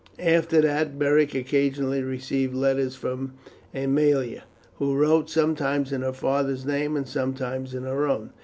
[0.17, 3.33] After that Beric occasionally received letters from
[3.75, 4.41] Aemilia,
[4.77, 8.31] who wrote sometimes in her father's name and sometimes in her own.